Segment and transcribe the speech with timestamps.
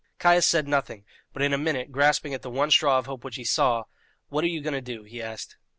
[0.17, 3.35] Caius said nothing; but in a minute, grasping at the one straw of hope which
[3.35, 3.83] he saw,
[4.29, 5.57] "What are you going to do?" he asked.